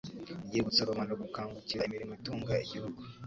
ryibutsa 0.47 0.81
rubanda 0.89 1.13
gukangukira 1.23 1.85
imirimo 1.87 2.13
itunga 2.19 2.53
igihugu. 2.65 2.99